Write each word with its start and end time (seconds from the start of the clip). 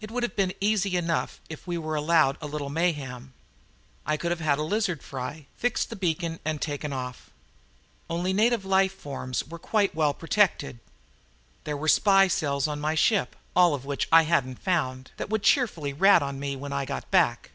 It 0.00 0.10
would 0.10 0.24
have 0.24 0.34
been 0.34 0.54
easy 0.60 0.96
enough 0.96 1.40
if 1.48 1.68
we 1.68 1.78
were 1.78 1.94
allowed 1.94 2.36
a 2.40 2.48
little 2.48 2.68
mayhem. 2.68 3.32
I 4.04 4.16
could 4.16 4.32
have 4.32 4.40
had 4.40 4.58
a 4.58 4.62
lizard 4.64 5.04
fry, 5.04 5.46
fixed 5.56 5.88
the 5.88 5.94
beacon 5.94 6.40
and 6.44 6.60
taken 6.60 6.92
off. 6.92 7.30
Only 8.10 8.32
"native 8.32 8.64
life 8.64 8.92
forms" 8.92 9.46
were 9.46 9.60
quite 9.60 9.94
well 9.94 10.14
protected. 10.14 10.80
There 11.62 11.76
were 11.76 11.86
spy 11.86 12.26
cells 12.26 12.66
on 12.66 12.80
my 12.80 12.96
ship, 12.96 13.36
all 13.54 13.72
of 13.72 13.84
which 13.84 14.08
I 14.10 14.22
hadn't 14.24 14.58
found, 14.58 15.12
that 15.16 15.30
would 15.30 15.44
cheerfully 15.44 15.92
rat 15.92 16.24
on 16.24 16.40
me 16.40 16.56
when 16.56 16.72
I 16.72 16.84
got 16.84 17.08
back. 17.12 17.52